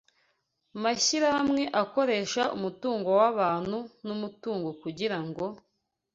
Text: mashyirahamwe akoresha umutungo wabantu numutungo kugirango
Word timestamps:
mashyirahamwe 0.83 1.63
akoresha 1.83 2.41
umutungo 2.57 3.09
wabantu 3.19 3.77
numutungo 4.05 4.69
kugirango 4.81 5.43